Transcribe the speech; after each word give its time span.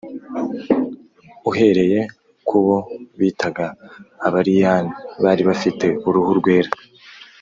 uhereye 1.49 1.99
ku 2.47 2.57
bo 2.65 2.77
bitaga 3.19 3.65
abariyani 4.27 4.91
[bari 5.23 5.41
bafite 5.49 5.85
uruhu 6.07 6.31
rwera] 6.39 6.71